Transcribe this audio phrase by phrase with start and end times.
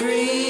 [0.00, 0.49] free.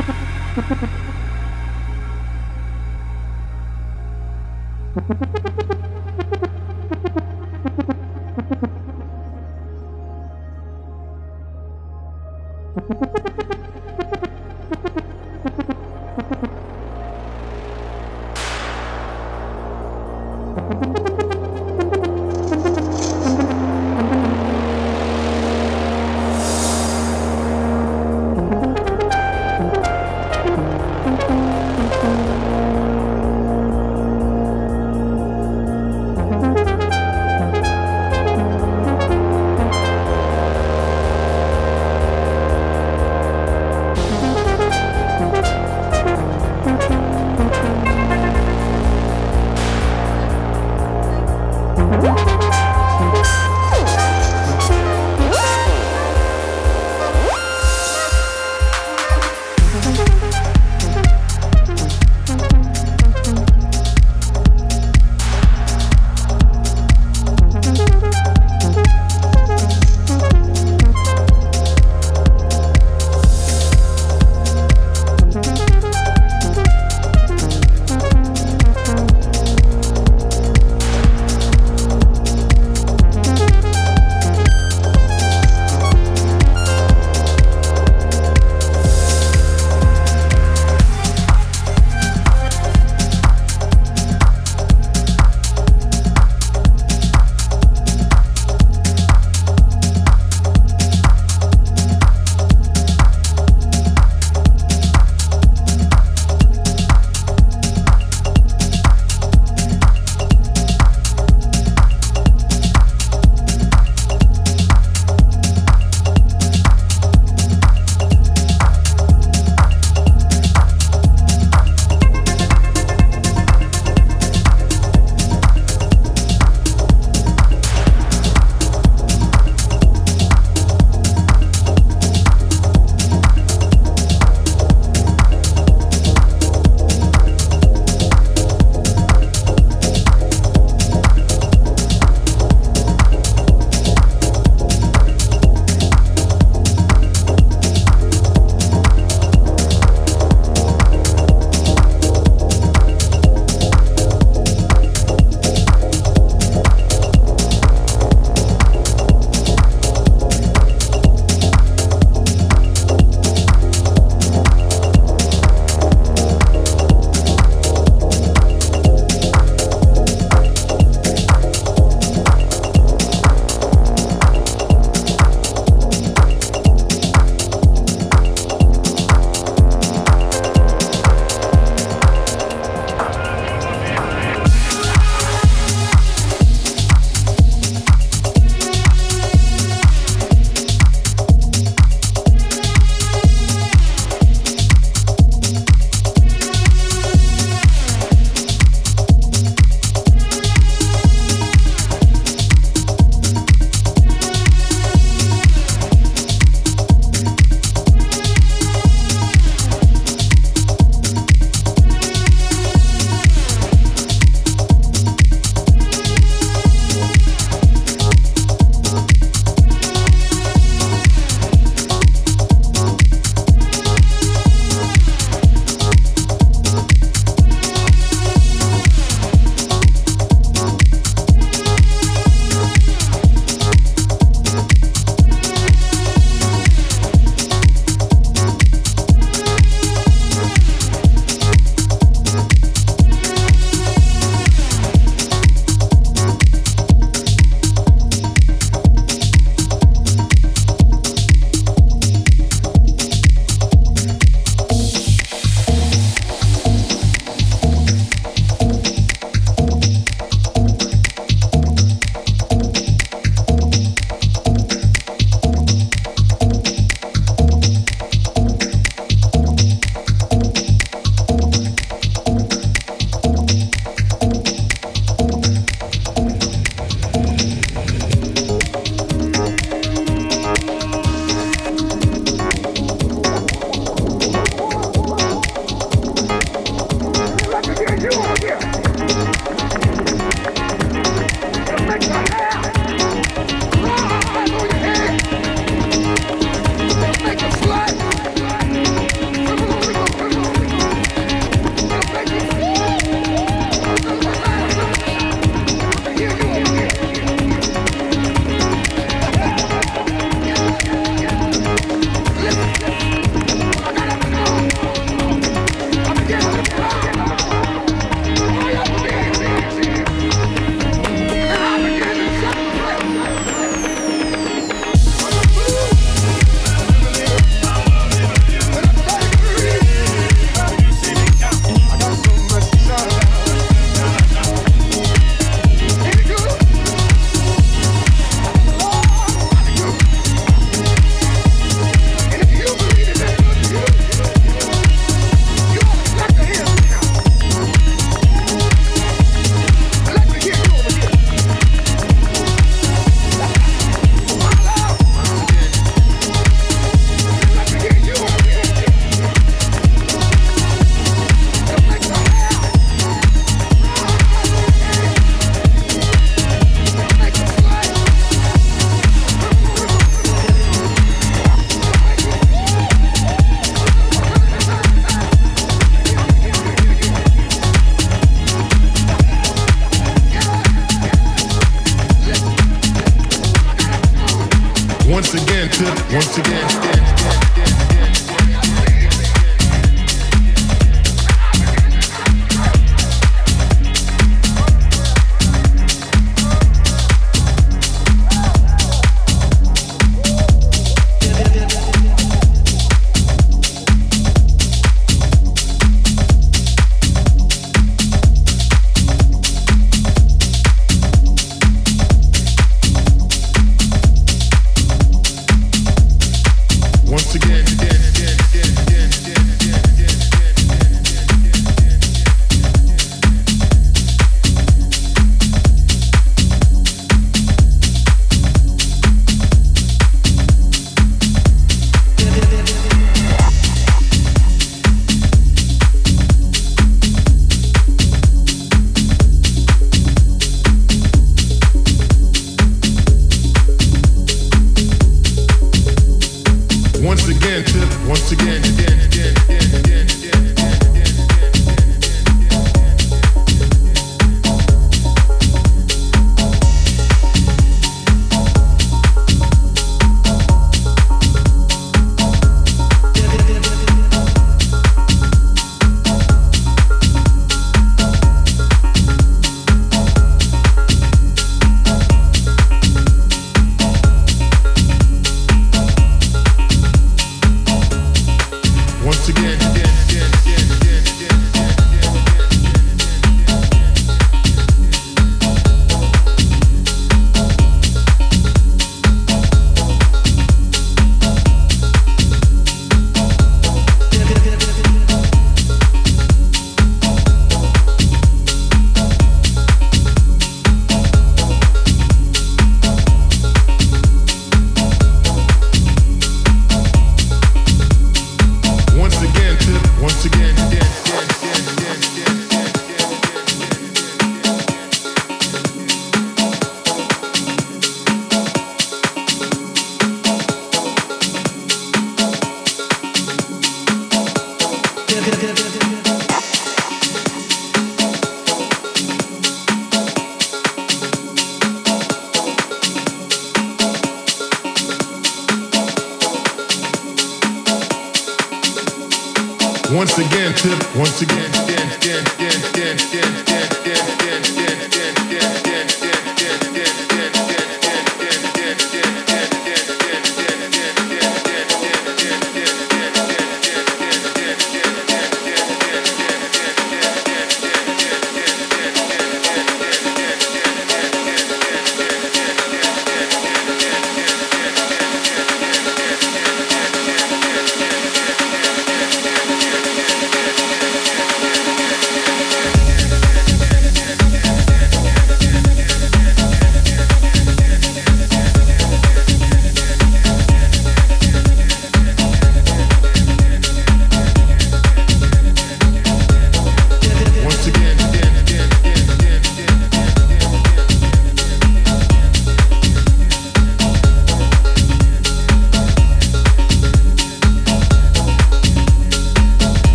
[0.00, 0.14] Ha
[5.08, 5.59] ha ha ha ha!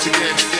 [0.00, 0.59] together.